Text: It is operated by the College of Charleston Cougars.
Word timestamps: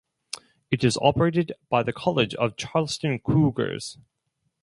It 0.71 0.83
is 0.83 0.97
operated 0.97 1.51
by 1.69 1.83
the 1.83 1.93
College 1.93 2.33
of 2.33 2.57
Charleston 2.57 3.19
Cougars. 3.19 3.99